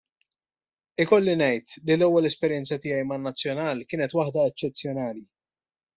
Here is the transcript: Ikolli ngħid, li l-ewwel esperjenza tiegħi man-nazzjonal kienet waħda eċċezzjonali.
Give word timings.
Ikolli 1.05 1.35
ngħid, 1.41 1.75
li 1.89 1.93
l-ewwel 1.97 2.29
esperjenza 2.31 2.79
tiegħi 2.87 3.07
man-nazzjonal 3.11 3.87
kienet 3.93 4.17
waħda 4.21 4.49
eċċezzjonali. 4.53 5.27